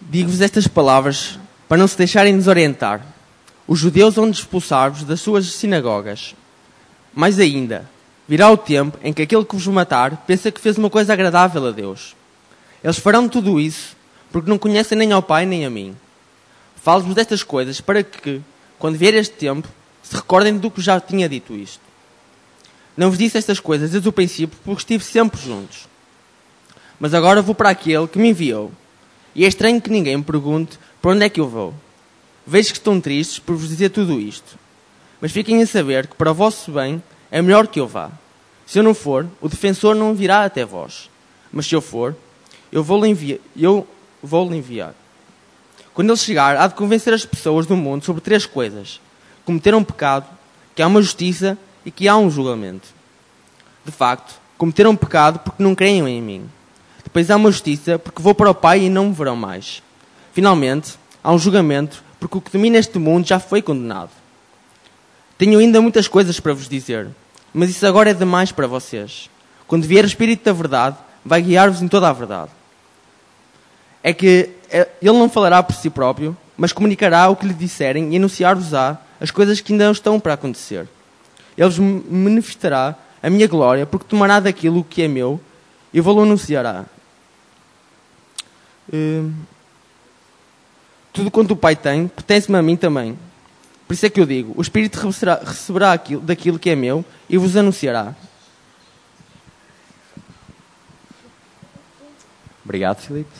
[0.00, 3.04] Digo-vos estas palavras para não se deixarem desorientar.
[3.66, 6.34] Os judeus vão expulsar-vos das suas sinagogas.
[7.14, 7.88] Mais ainda,
[8.26, 11.66] virá o tempo em que aquele que vos matar pensa que fez uma coisa agradável
[11.66, 12.16] a Deus.
[12.82, 13.96] Eles farão tudo isso
[14.32, 15.96] porque não conhecem nem ao Pai nem a mim.
[16.82, 18.40] Falo-vos destas coisas para que,
[18.78, 19.68] quando vier este tempo,
[20.02, 21.80] se recordem do que já tinha dito isto.
[22.96, 25.86] Não vos disse estas coisas desde o princípio porque estive sempre juntos.
[26.98, 28.72] Mas agora vou para aquele que me enviou.
[29.34, 31.74] E é estranho que ninguém me pergunte para onde é que eu vou.
[32.46, 34.58] Vejo que estão tristes por vos dizer tudo isto.
[35.20, 38.10] Mas fiquem a saber que para o vosso bem é melhor que eu vá.
[38.66, 41.10] Se eu não for, o defensor não virá até vós.
[41.52, 42.16] Mas se eu for,
[42.72, 43.38] eu vou-lhe enviar.
[43.56, 43.86] Eu
[44.22, 44.94] vou enviar.
[45.92, 49.00] Quando ele chegar, há de convencer as pessoas do mundo sobre três coisas:
[49.44, 50.26] cometeram um pecado,
[50.74, 52.88] que há uma justiça e que há um julgamento.
[53.84, 56.48] De facto, cometeram um pecado porque não creem em mim.
[57.10, 59.82] Depois há uma justiça porque vou para o Pai e não me verão mais.
[60.32, 64.10] Finalmente, há um julgamento porque o que domina este mundo já foi condenado.
[65.36, 67.08] Tenho ainda muitas coisas para vos dizer,
[67.52, 69.28] mas isso agora é demais para vocês.
[69.66, 72.52] Quando vier o Espírito da Verdade, vai guiar-vos em toda a verdade.
[74.04, 78.12] É que eh, ele não falará por si próprio, mas comunicará o que lhe disserem
[78.14, 80.86] e anunciar-vos-á as coisas que ainda estão para acontecer.
[81.58, 85.40] Ele vos manifestará a minha glória, porque tomará daquilo que é meu
[85.92, 86.84] e vou-lo anunciará.
[88.92, 89.32] Hum,
[91.12, 93.18] tudo quanto o Pai tem, pertence-me a mim também.
[93.86, 97.04] Por isso é que eu digo: o Espírito receberá, receberá aquilo, daquilo que é meu
[97.28, 98.14] e vos anunciará.
[102.64, 103.30] Obrigado, Filipe.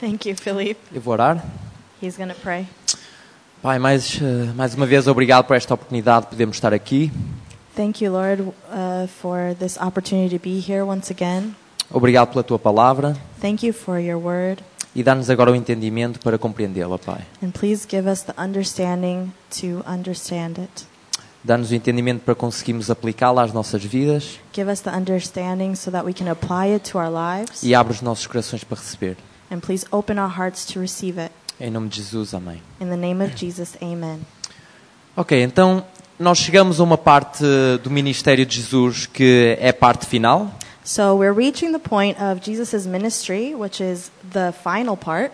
[0.00, 0.80] Thank you, Philippe.
[0.92, 1.44] Eu vou orar.
[2.00, 2.66] He's to pray.
[3.60, 7.12] Pai, mais, eh, mais uma vez, obrigado por esta oportunidade de podermos estar aqui.
[7.76, 11.54] Thank you, Lord, uh, for this opportunity to be here once again.
[11.90, 14.62] Obrigado pela tua palavra Thank you for your word.
[14.94, 17.20] E dá-nos agora o entendimento para compreendê-la, Pai.
[17.42, 20.86] And please give us the understanding to understand it.
[21.42, 26.04] Dá-nos o entendimento para conseguirmos aplicá-la às nossas vidas Give us the understanding so that
[26.04, 27.62] we can apply it to our lives.
[27.62, 29.16] e abre os nossos corações para receber.
[29.50, 31.32] And please open our hearts to receive it.
[31.58, 32.60] Em nome de Jesus, amém.
[32.80, 34.20] In the name of Jesus, amen.
[35.16, 35.84] Ok, então
[36.18, 37.42] nós chegamos a uma parte
[37.82, 40.54] do ministério de Jesus que é a parte final.
[40.90, 45.30] So we're reaching the point of Jesus' ministry, which is the final part.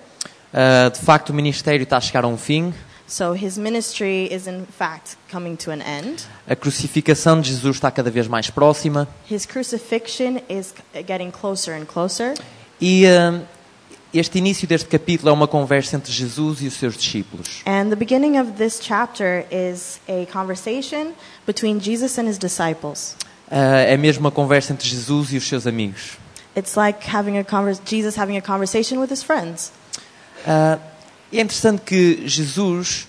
[0.52, 2.74] Uh, de facto, o ministério está a chegar a um fim.
[3.06, 6.26] So his ministry is, in fact, coming to an end.
[6.46, 9.08] A crucificação de Jesus está cada vez mais próxima.
[9.30, 10.74] His crucifixion is
[11.06, 12.34] getting closer and closer.
[12.78, 13.40] E uh,
[14.12, 17.62] este início deste capítulo é uma conversa entre Jesus e os seus discípulos.
[17.64, 21.14] And the beginning of this chapter is a conversation
[21.46, 23.16] between Jesus and his disciples.
[23.48, 23.54] Uh,
[23.86, 26.18] é mesmo uma conversa entre Jesus e os seus amigos.
[26.56, 29.70] It's like having a convers- Jesus having a conversation with his friends.
[30.46, 30.80] Uh,
[31.32, 33.06] é interessante que Jesus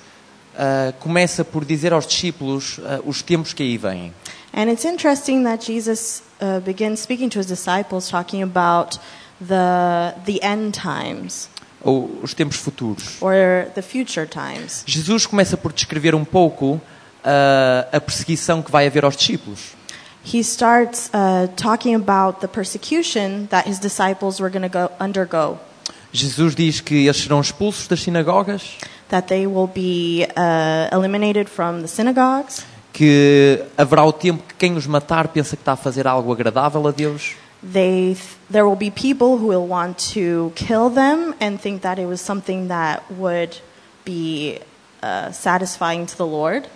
[0.54, 4.14] uh, começa por dizer aos discípulos os tempos que aí vêm.
[4.54, 9.00] And it's interesting that Jesus uh, begins speaking to his disciples, talking about
[9.40, 11.50] the, the end times
[11.82, 13.22] ou os tempos futuros.
[13.22, 14.84] or the future times.
[14.86, 16.82] Jesus começa por descrever um pouco
[17.92, 19.76] a perseguição que vai haver aos discípulos.
[20.28, 25.58] He starts uh, talking about the persecution that his disciples were going to go undergo,
[26.12, 28.78] Jesus diz que eles serão expulsos das sinagogas,
[29.08, 34.76] that they will be uh, eliminated from the synagogues, que haverá o tempo que quem
[34.76, 38.18] os matar pensa que está a fazer algo agradável a Deus, they
[38.52, 42.20] there will be people who will want to kill them and think that it was
[42.20, 43.62] something that would
[44.04, 44.60] be
[45.02, 46.68] uh, satisfying to the Lord.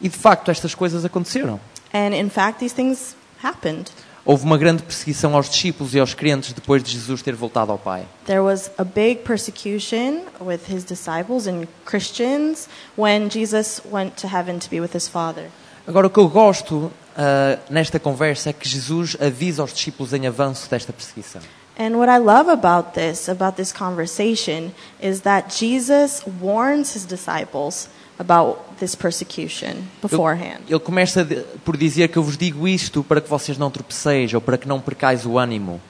[0.00, 1.58] e de facto estas coisas aconteceram.
[1.94, 3.90] And in fact, these things happened.
[4.26, 7.78] Houve uma grande perseguição aos discípulos e aos crentes depois de Jesus ter voltado ao
[7.78, 8.06] Pai.
[8.24, 14.58] There was a big persecution with his disciples and Christians when Jesus went to heaven
[14.58, 15.50] to be with his Father.
[15.86, 20.26] Agora, o que eu gosto ah, nesta conversa é que Jesus avisa aos discípulos em
[20.26, 21.42] avanço desta perseguição.
[21.78, 24.72] And what I love about this, about this conversation,
[25.02, 30.60] is that Jesus warns his disciples about this persecution beforehand.
[30.68, 31.26] Ele começa
[31.64, 34.68] por dizer que eu vos digo isto para que vocês não tropeceis ou para que
[34.68, 35.80] não percais o ânimo.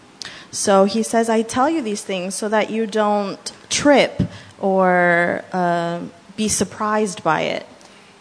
[0.50, 3.38] So he says, I tell you these things so that you don't
[3.68, 4.24] trip
[4.60, 7.66] or uh, be surprised by it.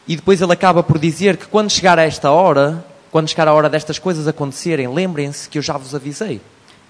[0.08, 3.54] E depois ele acaba por dizer que quando chegar a esta hora, quando chegar a
[3.54, 6.42] hora destas coisas acontecerem, lembrem-se que eu já vos avisei.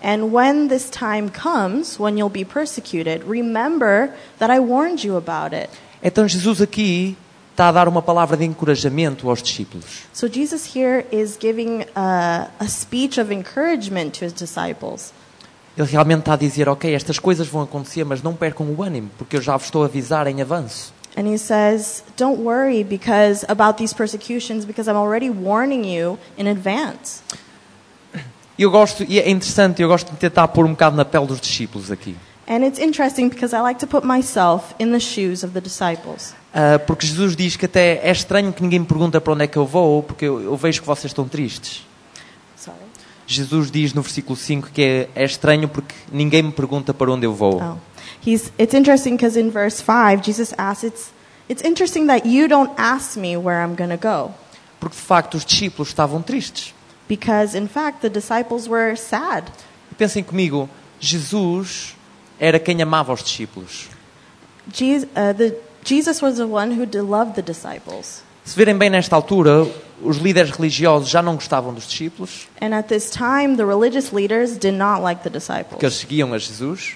[0.01, 4.09] And when this time comes, when you'll be persecuted, remember
[4.39, 5.69] that I warned you about it.
[6.01, 7.15] Então Jesus aqui
[7.53, 9.85] está a dar uma palavra de encorajamento aos discípulos.
[10.11, 15.13] So Jesus here is giving a, a speech of encouragement to his disciples.
[15.77, 19.09] Ele realmente está a dizer, ok, estas coisas vão acontecer, mas não percam o ânimo,
[19.17, 20.93] porque eu já vos estou a avisar em avanço.
[21.15, 26.47] And he says, Don't worry because about these persecutions because I'm already warning you in
[26.47, 27.21] advance.
[28.57, 31.39] Eu gosto, e é interessante, eu gosto de tentar pôr um bocado na pele dos
[31.39, 32.15] discípulos aqui.
[32.47, 36.35] And it's interesting because I like to put myself in the shoes of the disciples.
[36.53, 39.47] Ah, porque Jesus diz que até é estranho que ninguém me pergunta para onde é
[39.47, 41.83] que eu vou, porque eu, eu vejo que vocês estão tristes.
[42.55, 42.77] Sorry.
[43.25, 47.25] Jesus diz no versículo 5 que é, é estranho porque ninguém me pergunta para onde
[47.25, 47.59] eu vou.
[47.59, 47.77] Oh.
[48.25, 51.11] He's, it's interesting because in verse 5, Jesus asks, it's,
[51.49, 54.31] it's interesting that you don't ask me where I'm going to go.
[54.79, 56.73] Porque de facto os discípulos estavam tristes.
[57.09, 59.51] Because in fact, the disciples were sad.
[59.97, 60.69] Pensem comigo,
[60.99, 61.95] Jesus
[62.39, 63.89] era quem amava os discípulos.
[64.71, 68.21] Jesus, uh, the, Jesus was the one who loved the disciples.
[68.45, 69.65] Se verem bem nesta altura,
[70.01, 74.57] os líderes religiosos já não gostavam dos discípulos, And at this time, the religious leaders
[74.57, 76.95] did not like the porque disciples eles seguiam a Jesus.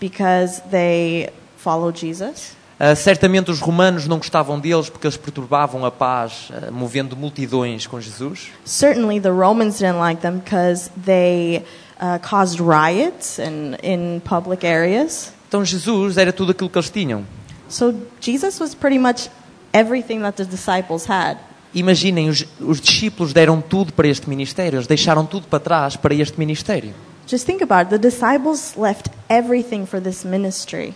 [0.00, 2.52] because they followed Jesus.
[2.78, 7.86] Ah, certamente os romanos não gostavam deles porque eles perturbavam a paz, ah, movendo multidões
[7.86, 8.48] com Jesus.
[8.64, 11.64] Certainly, the Romans didn't like them because they
[12.00, 15.32] uh, caused riots in, in public areas.
[15.48, 17.24] Então Jesus era tudo aquilo que eles tinham.
[17.74, 19.28] So Jesus was pretty much
[19.72, 21.38] everything that the disciples had.
[21.74, 26.14] Imaginem, os, os discípulos deram tudo para este ministério, eles deixaram tudo para trás para
[26.14, 26.94] este ministério.
[27.26, 27.90] Just think about it.
[27.90, 30.94] The disciples left everything for this ministry.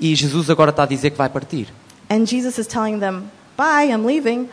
[0.00, 1.68] E Jesus agora está a dizer que vai partir.
[2.10, 4.48] And Jesus is telling them, Bye, I'm leaving.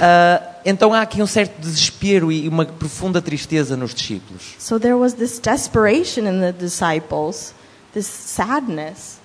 [0.00, 4.54] Ah, então há aqui um certo desespero e uma profunda tristeza nos discípulos.
[4.58, 7.52] So there was this desperation in the disciples,
[7.92, 9.19] this sadness.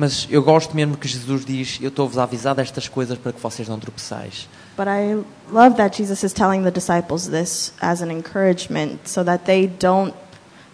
[0.00, 3.40] Mas eu gosto mesmo que Jesus diz: Eu estou-vos a avisar destas coisas para que
[3.40, 4.48] vocês não tropeçais.
[4.74, 9.44] But I love that Jesus is telling the disciples this as an encouragement so that
[9.44, 10.14] they don't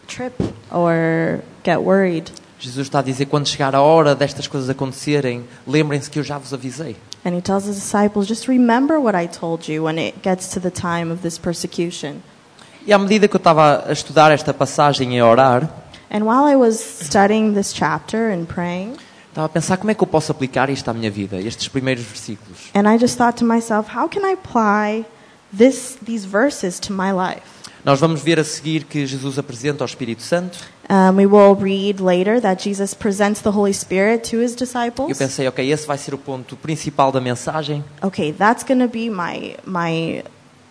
[0.07, 0.41] trip
[0.71, 2.31] or get worried.
[2.61, 6.39] Jesus está a dizer: quando chegar a hora destas coisas acontecerem, lembrem-se que eu já
[6.39, 6.95] vos avisei.
[7.25, 10.61] And he tells his disciples, just remember what I told you when it gets to
[10.61, 12.19] the time of this persecution.
[12.87, 15.69] E à medida que eu estava a estudar esta passagem e a orar,
[16.09, 18.99] And while I was studying this chapter and praying,
[19.37, 22.03] estava a pensar como é que eu posso aplicar isto à minha vida, estes primeiros
[22.05, 22.71] versículos.
[22.75, 25.05] and I just thought to myself, how can I apply
[25.57, 27.43] this, these verses to my life?
[27.85, 30.59] Nós vamos ver a seguir que Jesus apresenta ao Espírito Santo.
[30.89, 35.19] Um, we will read later that Jesus presents the Holy Spirit to his Eu disciples.
[35.19, 37.85] pensei, ok, esse vai ser o ponto principal da mensagem.
[38.03, 40.25] Okay, that's going to be my, my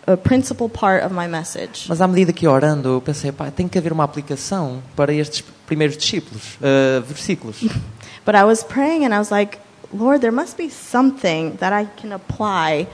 [0.06, 1.86] uh, principal part of my message.
[1.88, 5.12] Mas à medida que ia orando, eu pensei, pá, tem que haver uma aplicação para
[5.12, 7.62] estes primeiros discípulos, uh, versículos.
[8.24, 9.58] But I was praying and I was like,
[9.92, 12.88] Lord, there must be something that I can apply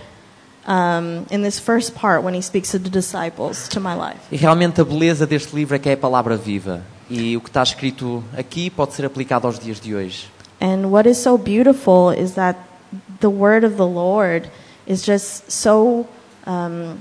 [0.67, 4.20] um, in this first part when he speaks to the disciples to my life.
[4.31, 6.82] E realmente a beleza deste livro é que é a palavra viva.
[7.11, 10.31] E o que está escrito aqui pode ser aplicado aos dias de hoje.
[10.61, 12.59] And what is so beautiful is that
[13.20, 14.49] the word of the Lord
[14.87, 16.06] is just so
[16.46, 16.96] um,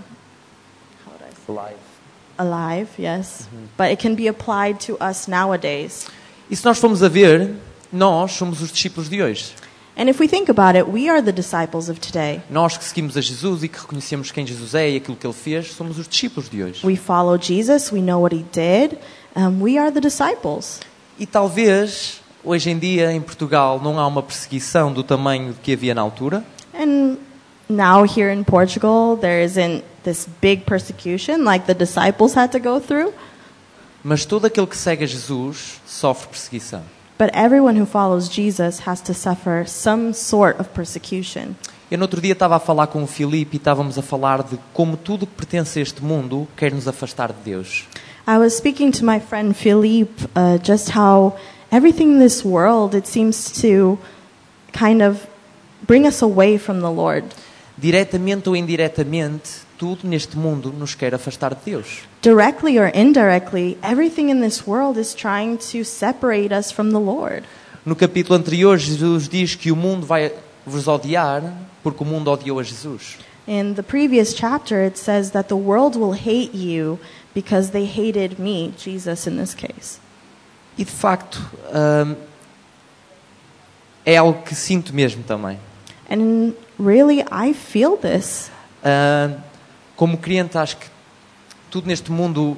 [1.45, 1.75] say?
[2.37, 3.47] alive, yes,
[3.77, 6.07] but it can be applied to us nowadays.
[6.49, 7.55] E se nós formos a ver,
[7.91, 9.53] nós somos os discípulos de hoje.
[9.97, 12.41] And if we think about it, we are the disciples of today.
[12.49, 15.33] Nós que seguimos a Jesus e que reconhecemos quem Jesus é e aquilo que ele
[15.33, 16.85] fez, somos os discípulos de hoje.
[16.85, 18.97] We follow Jesus, we know what he did,
[19.35, 20.79] um, we are the disciples.
[21.19, 25.93] E talvez, hoje em dia, em Portugal, não há uma perseguição do tamanho que havia
[25.93, 26.43] na altura.
[26.73, 27.10] And
[27.71, 32.79] now here in Portugal, there isn't this big persecution like the disciples had to go
[32.79, 33.13] through,
[34.03, 36.81] Mas todo aquele que segue a Jesus sofre perseguição.
[37.17, 41.55] but everyone who follows Jesus has to suffer some sort of persecution.
[41.91, 44.57] Eu no outro dia estava a falar com o Filipe e estávamos a falar de
[44.73, 47.85] como tudo que pertence a este mundo quer nos afastar de Deus.
[48.27, 51.35] I was speaking to my friend Philippe uh, just how
[51.71, 53.99] everything in this world it seems to
[54.71, 55.27] kind of
[55.85, 57.25] bring us away from the Lord.
[57.77, 62.01] Diretamente ou indiretamente, tudo neste mundo nos quer afastar de Deus.
[62.21, 67.43] Directly or indirectly, everything in this world is trying to separate us from the Lord.
[67.83, 70.31] No capítulo anterior, Jesus diz que o mundo vai
[70.65, 71.41] vos odiar
[71.81, 73.17] porque o mundo odiou a Jesus.
[73.47, 76.99] In the previous chapter, it says that the world will hate you
[77.33, 79.99] because they hated me, Jesus in this case.
[80.77, 81.41] E de facto,
[81.73, 82.15] hum,
[84.05, 85.57] é algo que sinto mesmo também.
[86.11, 88.51] And really, I feel this.
[88.83, 89.37] Hum,
[89.95, 90.87] como crente, acho que
[91.69, 92.57] tudo neste mundo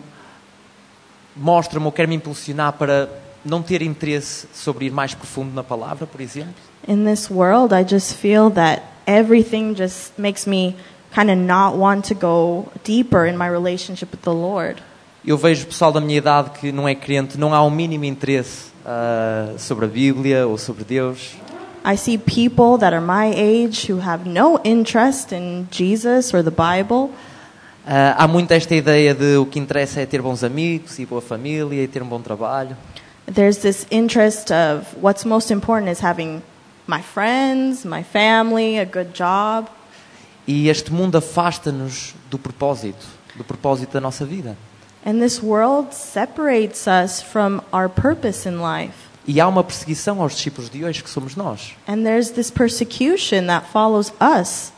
[1.35, 3.07] mostra-me ou quer me impulsionar para
[3.45, 6.55] não ter interesse sobre ir mais profundo na palavra, por exemplo.
[6.87, 10.75] In this world, I just feel that everything just makes me
[11.13, 14.81] kind of not want to go deeper in my relationship with the Lord.
[15.23, 18.71] Eu vejo pessoal da minha idade que não é crente, não há o mínimo interesse
[18.85, 21.35] ah, sobre a Bíblia ou sobre Deus.
[21.85, 26.51] I see people that are my age who have no interest in Jesus or the
[26.51, 27.11] Bible.
[27.85, 31.21] Ah, há muito esta ideia de o que interessa é ter bons amigos e boa
[31.21, 32.77] família e ter um bom trabalho.
[33.25, 36.41] There's this interest of what's most important is having
[36.87, 39.67] my friends, my family, a good job.
[40.47, 44.55] E este mundo afasta-nos do propósito, do propósito da nossa vida.
[45.05, 49.02] And this world separates us from our purpose in life.
[49.25, 51.75] E há uma perseguição aos discípulos de hoje que somos nós.
[51.87, 54.71] And there's this persecution that follows us,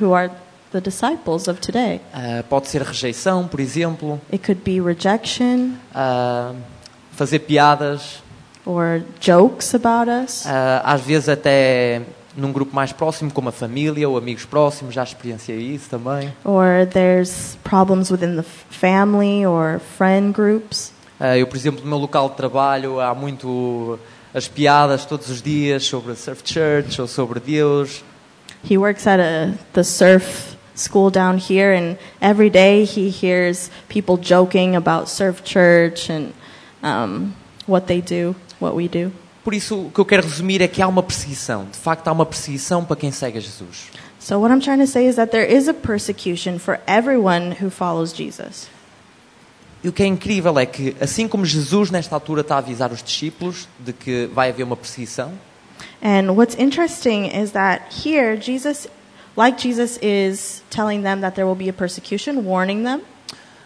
[0.00, 0.30] who are
[0.72, 2.00] the disciples of today.
[2.12, 6.52] Ah, pode ser rejeição, por exemplo, It could be rejection ah,
[7.12, 8.22] fazer piadas,
[8.66, 10.44] or jokes about us.
[10.46, 12.02] ah, às vezes até
[12.34, 16.32] num grupo mais próximo, como a família ou amigos próximos, já experienciei isso também.
[16.44, 20.92] Or there's problems within the family or friend groups.
[21.24, 23.96] Ah, eu, por exemplo, no meu local de trabalho há muito
[24.34, 28.02] as piadas todos os dias sobre a Surf Church ou sobre Deus.
[28.68, 34.16] He works at a, the surf school down here, and every day he hears people
[34.20, 36.32] joking about Surf Church and
[36.82, 37.32] um,
[37.68, 39.12] what they do, what we do.
[39.44, 41.66] Por isso, o que eu quero resumir é que há uma perseguição.
[41.70, 43.92] De facto, há uma perseguição para quem segue a Jesus.
[44.18, 47.70] So, what I'm trying to say is that there is a persecution for everyone who
[47.70, 48.66] follows Jesus.
[49.84, 52.92] E o que é incrível é que, assim como Jesus, nesta altura, está a avisar
[52.92, 55.32] os discípulos de que vai haver uma perseguição,
[56.02, 58.88] And what's interesting is that here, Jesus,
[59.36, 63.02] like Jesus, is telling them that there will be a persecution, warning them.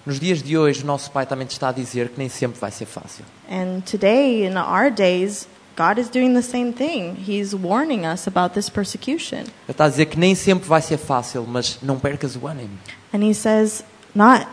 [0.05, 2.71] nos dias de hoje, o nosso Pai também está a dizer que nem sempre vai
[2.71, 3.25] ser fácil.
[3.51, 7.17] And today, in our days, God is doing the same thing.
[7.27, 9.41] He's warning us about this persecution.
[9.41, 12.79] Ele está a dizer que nem sempre vai ser fácil, mas não percas o ânimo.
[13.13, 13.83] And He says,
[14.15, 14.47] not,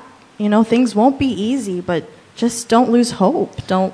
[0.44, 2.04] you know, things won't be easy, but
[2.36, 3.66] just don't lose hope.
[3.68, 3.94] Don't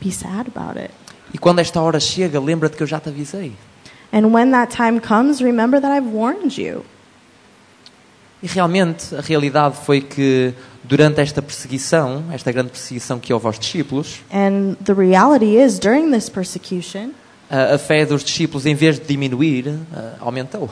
[0.00, 0.90] be sad about it.
[1.32, 3.52] E quando esta hora chega, lembra-te que eu já te avisei.
[4.12, 6.84] And when that time comes, remember that I've warned you.
[8.42, 13.58] E realmente, a realidade foi que durante esta perseguição, esta grande perseguição que houve aos
[13.58, 17.10] discípulos, And the reality is, during this persecution,
[17.50, 20.70] a, a fé dos discípulos, em vez de diminuir, ah, aumentou.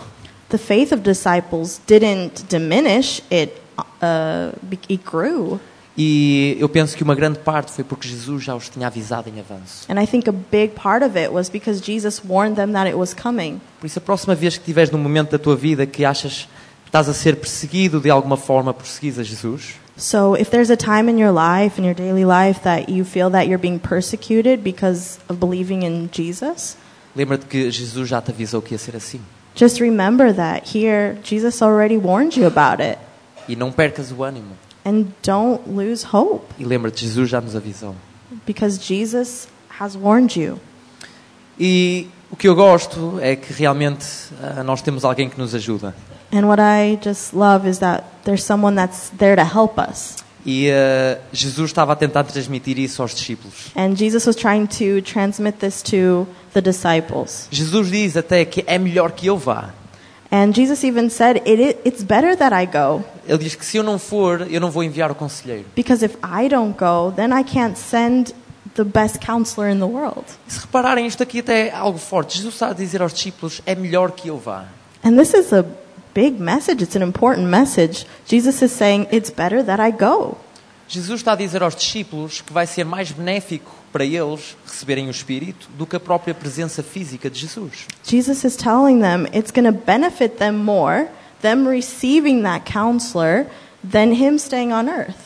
[0.48, 4.54] the faith of disciples didn't diminish, it, uh,
[4.90, 5.58] it grew.
[5.98, 9.40] E eu penso que uma grande parte foi porque Jesus já os tinha avisado em
[9.40, 9.90] avanço.
[9.90, 12.96] And I think a big part of it was because Jesus warned them that it
[12.96, 13.60] was coming.
[13.80, 16.48] Por isso, a próxima vez que estiveres num momento da tua vida que achas
[16.84, 20.70] que estás a ser perseguido de alguma forma por seguires a Jesus, So if there's
[20.70, 23.78] a time in your life, in your daily life, that you feel that you're being
[23.78, 26.76] persecuted because of believing in Jesus,
[27.16, 29.22] lembra-te que Jesus já te avisou que ia ser assim.
[29.54, 32.98] just remember that here, Jesus already warned you about it.
[33.48, 34.56] E não percas o ânimo.
[34.84, 37.94] And don't lose hope E lembra-te, Jesus já nos avisou.
[38.46, 39.48] because Jesus
[39.80, 40.58] has warned you.
[41.58, 44.04] E o que eu gosto é que realmente
[44.42, 45.94] ah, nós temos alguém que nos ajuda.
[46.32, 50.16] And what I just love is that there's someone that's there to help us.
[50.44, 53.70] E ah, Jesus estava a tentar transmitir isso aos discípulos.
[53.76, 57.48] And Jesus was trying to transmit this to the disciples.
[57.50, 59.70] Jesus diz até que é melhor que eu vá.
[60.30, 63.76] And Jesus even said, it, it, It's better that I go, Ele diz que se
[63.76, 65.64] eu não for, eu não vou enviar o conselheiro.
[65.74, 68.32] because if I don't go, then I can't send
[68.74, 70.24] the best counselor in the world.
[70.48, 72.36] E se repararem, isto aqui até é algo forte.
[72.36, 74.64] Jesus está a dizer aos discípulos: é melhor que eu vá.
[75.04, 75.64] And this is a
[76.12, 78.06] big message, it's an important message.
[78.28, 80.36] Jesus is saying, It's better that I go.
[80.88, 85.10] Jesus está a dizer aos discípulos que vai ser mais benéfico para eles receberem o
[85.10, 87.86] Espírito do que a própria presença física de Jesus.
[88.04, 91.08] Jesus is telling them it's going to benefit them more,
[91.42, 93.46] them receiving that counselor,
[93.88, 95.16] than him staying on earth.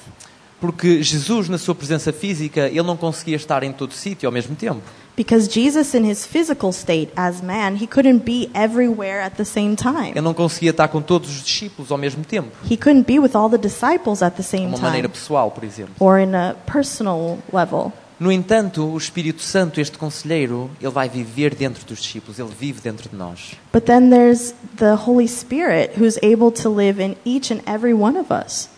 [0.61, 4.55] Porque Jesus, na sua presença física, ele não conseguia estar em todo sítio ao mesmo
[4.55, 4.83] tempo.
[5.21, 9.77] Because Jesus, in his physical state as man, he couldn't be everywhere at the same
[9.77, 10.13] time.
[10.13, 12.49] Ele não conseguia estar com todos os discípulos ao mesmo tempo.
[12.65, 15.63] He couldn't be with all the disciples at the same uma maneira time pessoal, por
[15.63, 15.93] exemplo.
[16.01, 17.93] or in a personal level.
[18.19, 22.81] No entanto, o Espírito Santo, este conselheiro, ele vai viver dentro dos discípulos, ele vive
[22.81, 23.57] dentro de nós.
[23.75, 28.19] But then there's the Holy Spirit who's able to live in each and every one
[28.19, 28.70] of us.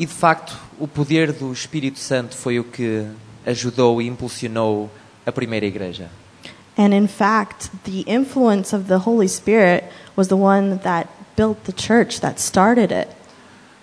[0.00, 3.04] E de facto, o poder do Espírito Santo foi o que
[3.44, 4.90] ajudou e impulsionou
[5.26, 6.08] a primeira igreja.
[6.78, 9.84] And in fact, the influence of the Holy Spirit
[10.16, 13.08] was the one that built the church, that started it.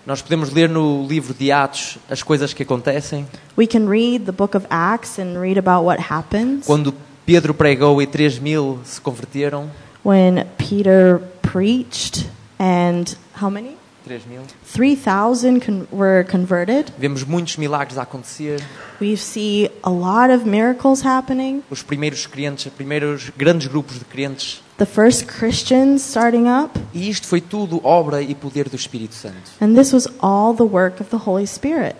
[0.04, 3.24] Nós podemos ler no livro de Atos as coisas que acontecem.
[3.56, 6.92] We can read the book of Acts and read about what happens Quando
[7.24, 9.70] Pedro pregou e 3 mil se converteram,
[10.04, 13.04] when Peter preached and
[13.40, 13.77] how many?
[14.08, 14.42] 3 mil.
[14.64, 16.90] 3,000 con- were converted.
[16.98, 18.60] Vemos muitos milagres a acontecer.
[19.00, 21.62] We see a lot of miracles happening.
[21.70, 24.62] Os primeiros crentes, os primeiros grandes grupos de crentes.
[24.78, 26.78] The first Christians starting up.
[26.94, 29.50] E isto foi tudo obra e poder do Espírito Santo.
[29.60, 31.96] And this was all the work of the Holy Spirit.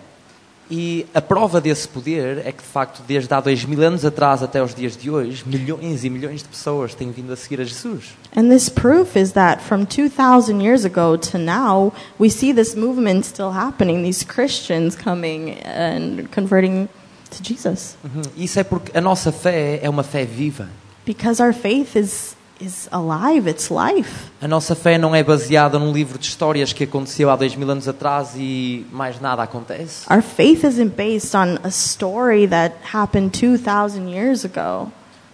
[0.70, 4.42] E a prova desse poder é que, de facto, desde há dois mil anos atrás
[4.42, 7.64] até os dias de hoje, milhões e milhões de pessoas têm vindo a seguir a
[7.64, 8.16] Jesus.
[8.36, 13.24] And this proof is that from 2,000 years ago to now, we see this movement
[13.24, 16.88] still happening, these Christians coming and converting
[17.30, 17.96] to Jesus.
[18.04, 18.22] Uhum.
[18.36, 20.68] Isso é porque a nossa fé é uma fé viva.
[21.06, 24.30] Because our faith is, is alive, it's life.
[24.40, 27.70] A nossa fé não é baseada num livro de histórias que aconteceu há dois mil
[27.70, 30.06] anos atrás e mais nada acontece.
[30.10, 34.90] Our faith isn't based on a story that happened 2,000 years ago.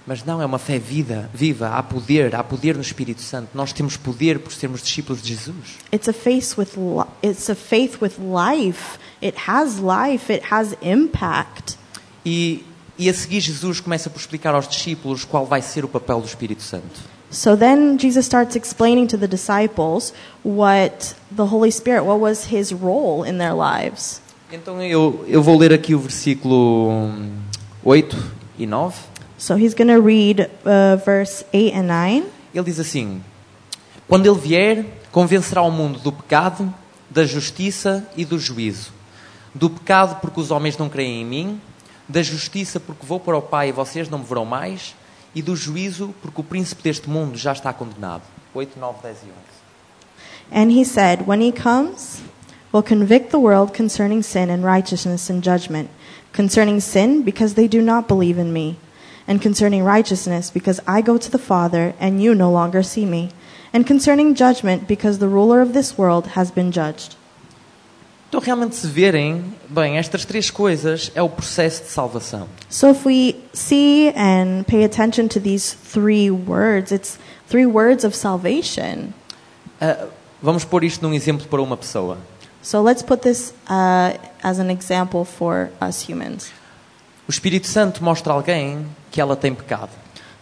[0.06, 1.68] Mas não, é uma fé vida, viva.
[1.68, 3.48] Há poder, há poder no Espírito Santo.
[3.54, 5.78] Nós temos poder por sermos discípulos de Jesus.
[5.92, 6.76] It's a faith with
[7.22, 8.98] it's a faith with life.
[9.22, 10.30] It has life.
[10.30, 11.78] It has impact.
[12.24, 12.62] E,
[12.98, 16.26] e a seguir, Jesus começa por explicar aos discípulos qual vai ser o papel do
[16.26, 17.13] Espírito Santo.
[17.34, 20.12] So then Jesus starts explaining to the disciples
[20.44, 24.20] what the Holy Spirit, what was his role in their lives.
[24.52, 27.32] Então eu, eu vou ler aqui o versículo hum,
[27.82, 28.16] 8
[28.56, 28.94] e 9.
[29.36, 32.24] So he's going to read uh, verse 8 and 9.
[32.54, 33.20] Ele diz assim:
[34.06, 36.72] Quando ele vier, convencerá o mundo do pecado,
[37.10, 38.92] da justiça e do juízo.
[39.52, 41.60] Do pecado, porque os homens não creem em mim,
[42.08, 44.94] da justiça, porque vou para o Pai e vocês não me verão mais,
[45.34, 48.22] e do juízo, porque o príncipe deste mundo já está condenado.
[48.54, 49.32] 8, 9, 10 e 11.
[50.52, 52.22] And he said, When he comes,
[52.72, 55.90] will convict the world concerning sin and righteousness and judgment.
[56.32, 58.76] Concerning sin, because they do not believe in me.
[59.26, 63.30] And concerning righteousness, because I go to the Father, and you no longer see me.
[63.72, 67.16] And concerning judgment, because the ruler of this world has been judged.
[68.34, 72.48] Então, realmente, se verem, bem, estas três coisas é o processo de salvação.
[72.68, 77.16] So if we see and pay attention to these three words, it's
[77.48, 79.12] three words of salvation.
[79.80, 80.08] Ah,
[80.42, 82.18] vamos pôr isto num exemplo para uma pessoa.
[82.60, 86.50] So let's put this uh, as an example for us humans.
[87.28, 89.90] O Espírito Santo mostra a alguém que ela tem pecado.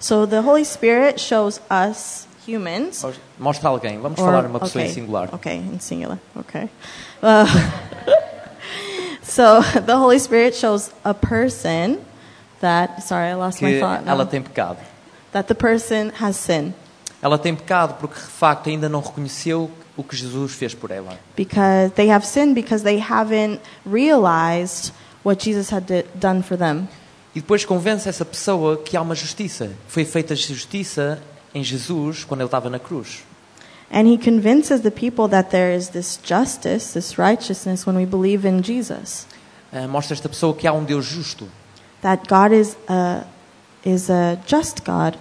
[0.01, 3.05] So the Holy Spirit shows us humans.
[3.39, 3.99] Mostra alguém.
[3.99, 5.35] Vamos or- falar uma pessoa okay, em singular.
[5.35, 6.19] Okay, in singular.
[6.35, 6.71] Okay.
[7.23, 7.47] Uh,
[9.23, 11.99] so the Holy Spirit shows a person
[12.61, 13.03] that.
[13.03, 14.05] Sorry, I lost my thought.
[14.05, 14.13] now.
[14.13, 14.79] ela tem pecado.
[15.33, 16.75] That the person has sin
[17.23, 21.17] Ela tem pecado porque de facto ainda não reconheceu o que Jesus fez por ela.
[21.37, 24.93] because they have sinned because they haven't realized
[25.25, 26.89] what Jesus had done for them.
[27.35, 29.71] E depois convence essa pessoa que há uma justiça.
[29.89, 31.23] Foi feita justiça
[31.55, 33.23] em Jesus quando ele estava na cruz.
[33.93, 38.47] And he convinces the people that there is this justice, this righteousness when we believe
[38.47, 39.27] in Jesus.
[39.71, 41.47] Ah, mostra esta pessoa que há um Deus justo.
[42.01, 43.27] That God is a,
[43.85, 45.19] is a just God.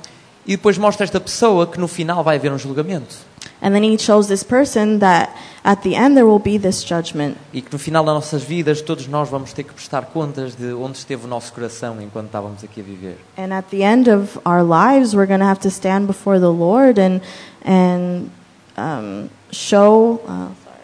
[0.47, 3.29] E depois mostra esta pessoa que no final vai haver um julgamento.
[3.62, 7.38] And then he shows this person that at the end there will be this judgment.
[7.53, 10.73] E que no final das nossas vidas todos nós vamos ter que prestar contas de
[10.73, 13.17] onde esteve o nosso coração enquanto estávamos aqui a viver.
[13.38, 16.51] And at the end of our lives, we're going to have to stand before the
[16.51, 17.21] Lord and,
[17.63, 18.31] and
[18.77, 20.21] um, show.
[20.27, 20.77] Uh, sorry.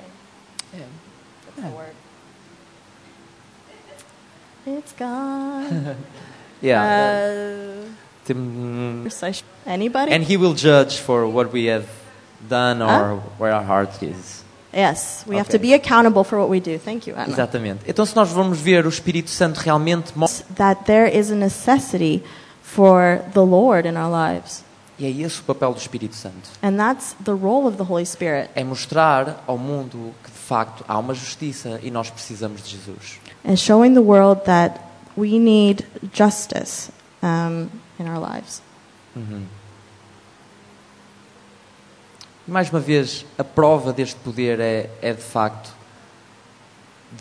[4.65, 4.71] The?
[4.77, 5.95] It's gone.
[6.59, 7.83] Yeah.
[8.29, 8.33] Uh,
[9.65, 10.11] Anybody?
[10.11, 11.87] And he will judge for what we have
[12.49, 14.43] done or where our heart is.
[14.73, 16.77] yes, we have to be accountable for what we do.
[16.77, 17.29] Thank you, Anna.
[17.29, 17.83] Exatamente.
[17.87, 20.13] Então, se nós vamos ver o Espírito Santo realmente.
[20.55, 22.23] That there is a necessity
[22.61, 24.63] for the Lord in our lives.
[24.99, 26.49] E é esse o papel do Espírito Santo.
[26.63, 28.49] And that's the role of the Holy Spirit.
[28.55, 33.19] É mostrar ao mundo que de facto há uma justiça e nós precisamos de Jesus.
[33.47, 34.79] and showing the world that
[35.15, 36.91] we need justice
[37.23, 38.61] um, in our lives.
[39.15, 39.45] Uhum.
[42.47, 45.75] Mais uma vez, a prova deste poder é, é de facto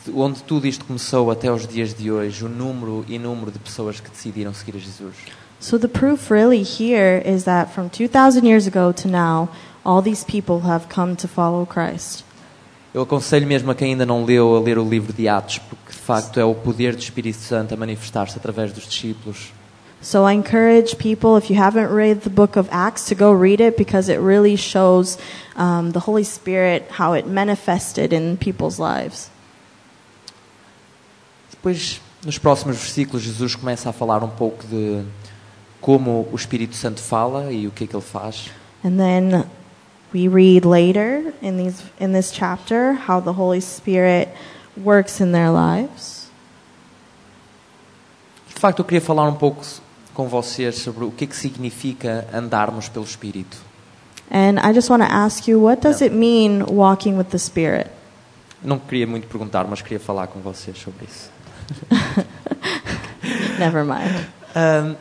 [0.04, 3.58] de onde tudo isto começou até os dias de hoje, o número e número de
[3.58, 5.16] pessoas que decidiram seguir a Jesus.
[5.58, 9.48] So the proof really here is that from 2,000 years ago to now,
[9.84, 12.24] all these people have come to follow Christ.
[12.92, 15.92] Eu aconselho mesmo a quem ainda não leu a ler o livro de Atos, porque
[15.92, 19.52] de facto é o poder do Espírito Santo a manifestar-se através dos discípulos.
[20.00, 23.60] So I encourage people, if you haven't read the book of Acts, to go read
[23.60, 25.18] it because it really shows
[25.56, 29.30] um, the Holy Spirit, how it manifested in people's lives.
[31.50, 35.02] Depois, nos próximos versículos, Jesus começa a falar um pouco de
[35.80, 38.50] como o Espírito Santo fala e o que é que ele faz.
[38.84, 39.44] And then
[40.16, 44.28] We read later in, these, in this chapter how the Holy Spirit
[44.76, 46.30] works in their lives.
[48.48, 49.62] De facto, eu queria falar um pouco
[50.14, 53.58] com vocês sobre o que é que significa andarmos pelo Espírito.
[54.30, 57.90] And I just want to ask you, what does it mean walking with the Spirit?
[58.62, 61.30] Não queria muito perguntar, mas queria falar com vocês sobre isso.
[63.58, 64.26] Never mind.
[64.54, 64.96] Ahm,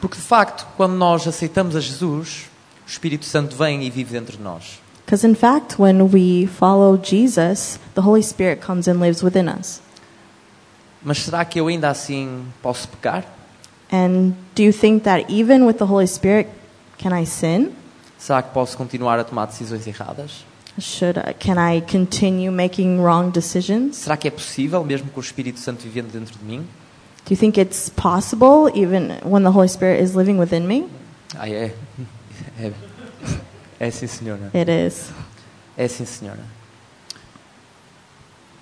[0.00, 2.50] porque de facto, quando nós aceitamos a Jesus,
[2.86, 4.80] o Espírito Santo vem e vive dentro de nós.
[5.04, 9.80] Because in fact, when we follow Jesus, the Holy Spirit comes and lives within us.
[11.02, 13.24] Mas será que eu ainda assim posso pecar?
[13.92, 16.48] And do you think that even with the Holy Spirit,
[16.98, 17.72] can I sin?
[18.18, 20.44] Será que posso continuar a tomar decisões erradas?
[20.78, 23.96] Should I, can I continue making wrong decisions?
[23.96, 26.66] Será que é possível, mesmo com o Espírito Santo vivendo dentro de mim?
[27.30, 30.88] Do you think it's possible even when the Holy Spirit is living within me?
[31.38, 31.72] Ah, é?
[32.58, 32.72] É,
[33.78, 34.50] é sim, senhora.
[34.52, 35.12] It is.
[35.76, 36.40] É sim, senhora.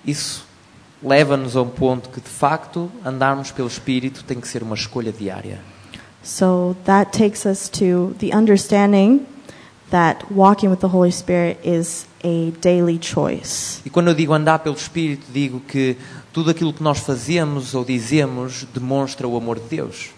[0.05, 0.45] Isso
[1.01, 5.11] leva-nos a um ponto que, de facto, andarmos pelo Espírito tem que ser uma escolha
[5.11, 5.59] diária.
[6.21, 9.25] So that takes us to the understanding
[9.89, 13.81] that walking with the Holy Spirit is a daily choice.
[13.83, 15.97] E quando eu digo andar pelo Espírito, digo que
[16.31, 20.09] tudo aquilo que nós fazemos ou dizemos demonstra o amor de Deus.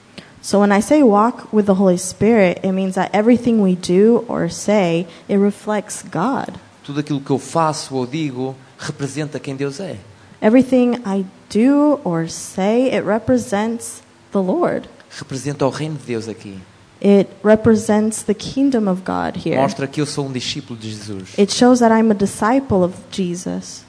[0.41, 4.25] So when I say walk with the Holy Spirit, it means that everything we do
[4.27, 6.55] or say, it reflects God.
[6.83, 9.97] Tudo aquilo que eu faço ou digo representa quem Deus é.
[10.41, 14.89] Everything I do or say, it represents the Lord.
[15.11, 16.57] Representa o reino de Deus aqui.
[17.03, 19.61] It represents the kingdom of God here.
[19.61, 21.37] Mostra que eu sou um discípulo de Jesus.
[21.37, 23.85] It shows that I'm a disciple of Jesus.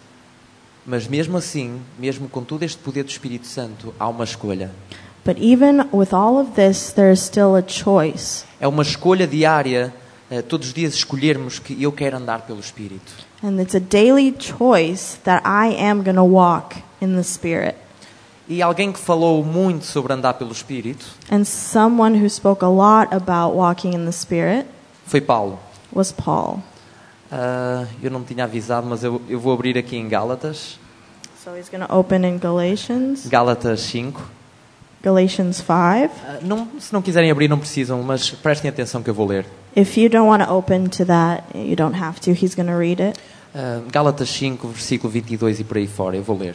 [0.85, 4.71] Mas mesmo assim, mesmo com todo este poder do Espírito Santo, há uma escolha.
[5.25, 8.45] But even with all of this, there is still a choice.
[8.61, 9.95] É uma escolha diária,
[10.29, 13.12] eh, todos os dias escolhermos que eu quero andar pelo Espírito.
[13.45, 17.77] And it's a daily choice that I am going to walk in the Spirit.
[18.49, 23.14] E alguém que falou muito sobre andar pelo Espírito And someone who spoke a lot
[23.14, 24.66] about walking in the Spirit
[25.07, 25.61] foi Paulo.
[25.92, 26.59] was Paul.
[27.35, 30.79] Ah, eu não me tinha avisado, mas eu, eu vou abrir aqui em Gálatas,
[31.42, 34.23] So he's going to open in Galatians, Gálatas 5.
[35.03, 35.68] Galatians 5.
[35.75, 39.45] Ah, não, se não quiserem abrir, não precisam, mas prestem atenção que eu vou ler.
[39.75, 42.31] If you don't want to open to that, you don't have to.
[42.31, 43.18] He's going to read it.
[43.53, 46.55] Ah, Gálatas 5, versículo 22 e por aí fora, eu vou ler.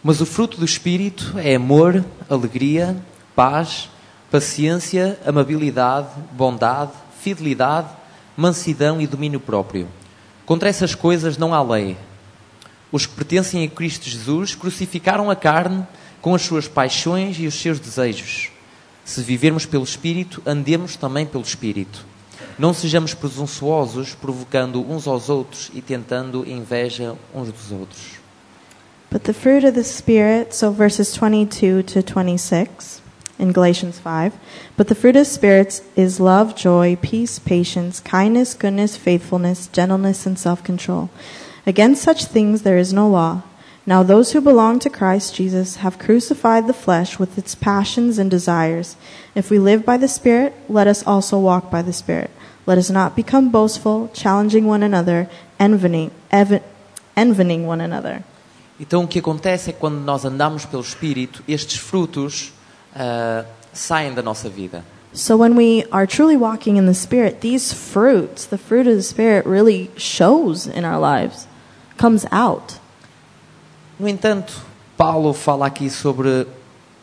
[0.00, 2.96] Mas o fruto do Espírito é amor, alegria,
[3.34, 3.90] paz,
[4.30, 7.88] paciência, amabilidade, bondade, fidelidade,
[8.36, 9.88] mansidão e domínio próprio.
[10.46, 11.96] Contra essas coisas não há lei.
[12.90, 15.86] Os que pertencem a Cristo Jesus crucificaram a carne
[16.20, 18.50] com as suas paixões e os seus desejos.
[19.04, 22.06] Se vivermos pelo Espírito, andemos também pelo Espírito.
[22.58, 28.02] Não sejamos presunçosos, provocando uns aos outros e tentando inveja uns dos outros.
[29.10, 33.03] But the fruit of the Spirit, so verses 22 to 26
[33.38, 34.34] in Galatians 5.
[34.76, 40.38] But the fruit of spirits is love, joy, peace, patience, kindness, goodness, faithfulness, gentleness, and
[40.38, 41.10] self control.
[41.66, 43.42] Against such things there is no law.
[43.86, 48.30] Now those who belong to Christ Jesus have crucified the flesh with its passions and
[48.30, 48.96] desires.
[49.34, 52.30] If we live by the Spirit, let us also walk by the Spirit.
[52.66, 55.28] Let us not become boastful, challenging one another,
[55.60, 56.62] envying, ev-
[57.14, 58.24] envying one another.
[58.80, 62.53] Então o que acontece é que quando nós andamos pelo Espírito, estes frutos
[62.94, 64.84] ah, saem da nossa vida.
[65.12, 69.02] So when we are truly walking in the Spirit, these fruits, the fruit of the
[69.02, 71.46] Spirit, really shows in our lives,
[71.96, 72.80] comes out.
[73.98, 74.60] No entanto,
[74.96, 76.48] Paulo fala aqui sobre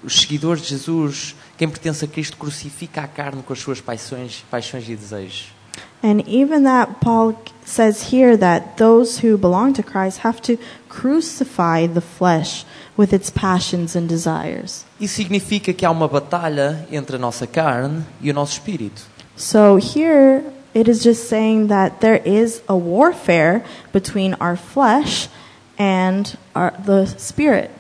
[0.04, 4.44] os seguidores de Jesus, quem pertence a Cristo crucifica a carne com as suas paixões,
[4.52, 5.61] paixões e desejos.
[6.04, 10.58] And even that, Paul says here that those who belong to Christ have to
[10.90, 12.66] crucify the flesh
[12.98, 14.84] with its passions and desires.
[15.00, 19.04] Isso significa que há uma batalha entre a nossa carne e o nosso espírito.
[19.36, 25.30] So here it is just saying that there is a warfare between our flesh
[25.78, 27.72] and our, the spirit.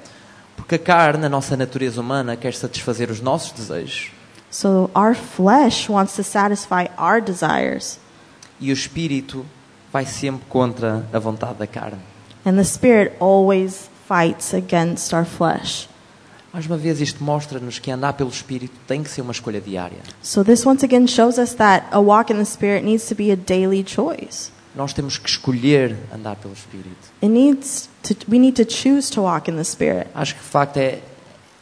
[0.55, 4.09] Porque a carne, a nossa natureza humana, quer satisfazer os nossos desejos.
[4.49, 7.99] So our flesh wants to satisfy our desires,
[8.61, 9.45] E o espírito
[9.91, 11.99] vai sempre contra a vontade da carne.
[12.45, 15.87] and the spirit always fights against our flesh.
[16.53, 19.99] Mais uma vez, isto mostra-nos que andar pelo espírito tem que ser uma escolha diária.
[20.21, 23.31] So this once again shows us that a walk in the spirit needs to be
[23.31, 24.51] a daily choice.
[24.75, 27.11] Nós temos que escolher andar pelo espírito.
[27.21, 30.07] It needs to we need to choose to walk in the spirit.
[30.13, 30.99] Acho que de facto é,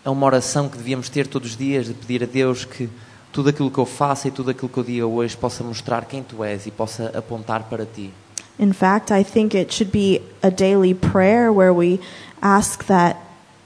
[0.04, 2.90] é uma oração que devíamos ter todos os dias, de pedir a Deus que
[3.32, 6.24] tudo aquilo que eu faça e tudo aquilo que eu diga hoje possa mostrar quem
[6.24, 8.12] tu és e possa apontar para ti.
[8.60, 12.00] In fact, I think it should be a daily prayer where we
[12.42, 13.18] ask that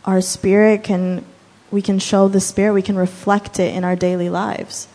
[0.06, 1.24] our spirit can
[1.72, 4.88] we can show the spirit, we can reflect it in our daily lives.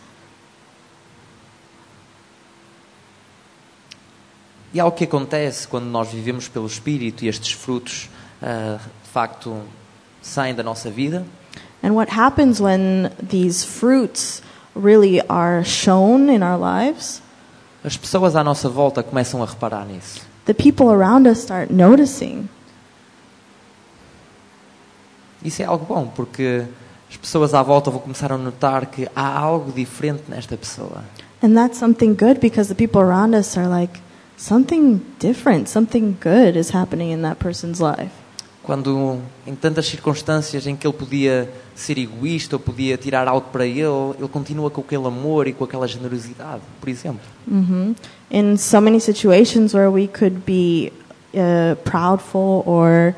[4.73, 8.07] E algo que acontece quando nós vivemos pelo Espírito e estes frutos
[8.41, 9.63] ah, de facto
[10.21, 11.25] saem da nossa vida
[11.81, 14.41] And what happens when these fruits
[14.79, 17.21] really are shown in our lives?
[17.83, 20.21] As pessoas à nossa volta começam a reparar nisso.
[20.45, 22.49] The people around us start noticing.
[25.43, 26.65] Isso é algo bom, porque
[27.09, 31.03] as pessoas à volta vão começar a notar que há algo diferente nesta pessoa.
[31.41, 33.99] And that's something good because the people around us are like,
[34.37, 38.18] something different, something good is happening in that person's life.
[38.69, 43.65] Quando, em tantas circunstâncias em que ele podia ser egoísta ou podia tirar algo para
[43.65, 43.81] ele,
[44.19, 47.21] ele continua com aquele amor e com aquela generosidade, por exemplo.
[47.47, 47.95] hmm
[48.29, 50.93] In so many situations where we could be
[51.33, 53.15] uh, proudful or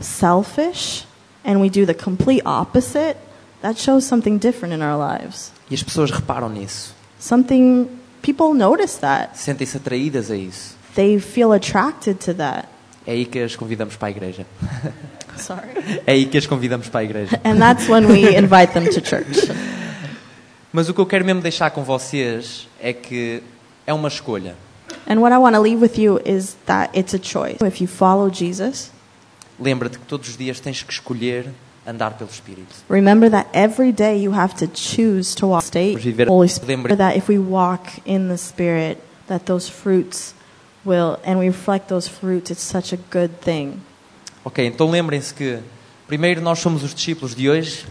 [0.00, 1.04] selfish,
[1.44, 3.18] and we do the complete opposite,
[3.60, 5.52] that shows something different in our lives.
[5.70, 7.86] E as pessoas reparam nisso, Something,
[8.22, 9.38] people notice that.
[9.38, 10.74] sentem-se atraídas a isso.
[10.94, 12.66] They feel attracted to that.
[13.06, 14.46] É aí que as convidamos para a igreja.
[15.36, 16.00] Sorry.
[16.06, 17.40] É aí que as convidamos para a igreja.
[17.44, 19.48] And that's when we invite them to church.
[20.72, 23.42] Mas o que eu quero mesmo deixar com vocês é que
[23.86, 24.56] é uma escolha.
[25.08, 27.58] And what I want to leave with you is that it's a choice.
[27.64, 28.90] If you follow Jesus,
[29.58, 31.46] Lembra-te que todos os dias tens que escolher
[31.86, 32.74] andar pelo Espírito.
[32.90, 35.96] remember that every day you have to choose to walk state
[36.28, 36.68] Holy Spirit.
[36.68, 40.34] Lembra- That if we walk in the Spirit, that those fruits
[40.86, 43.74] will, and we reflect those fruits, it's such a good thing.
[44.44, 45.58] Ok, então lembrem-se que
[46.06, 47.84] primeiro nós somos os discípulos de hoje,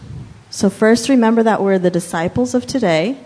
[0.48, 3.16] So first, remember that we're the disciples of today.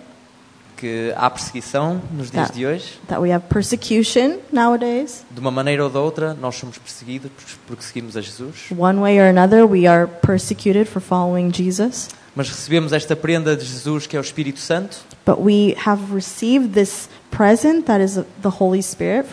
[0.76, 2.54] que há perseguição nos dias Tá.
[2.54, 2.98] de hoje.
[3.06, 5.24] That we have persecution nowadays.
[5.30, 7.30] De uma maneira ou de outra, nós somos perseguidos
[7.66, 8.70] porque seguimos a Jesus.
[8.76, 12.08] One way or another, we are persecuted for following Jesus.
[12.34, 14.96] Mas recebemos esta prenda de Jesus que é o Espírito Santo.
[15.26, 19.26] But we have received this present that is the Holy Spirit